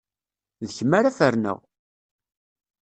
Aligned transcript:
D 0.67 0.69
kemm 0.75 0.91
ara 0.99 1.15
ferneɣ! 1.17 1.59